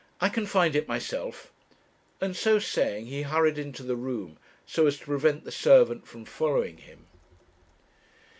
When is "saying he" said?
2.57-3.21